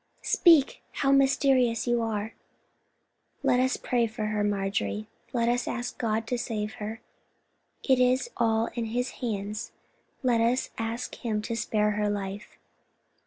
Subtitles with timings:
[0.23, 0.81] "Speak.
[0.93, 2.33] How mysterious you are!"
[3.43, 7.01] "Let us pray for her, Marjorie; let us ask God to save her.
[7.87, 9.73] It is all in His hands.
[10.23, 12.57] Let us ask Him to spare her life."